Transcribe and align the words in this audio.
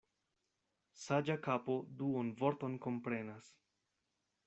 Saĝa 1.01 1.35
kapo 1.49 1.77
duonvorton 2.01 2.81
komprenas. 2.87 3.55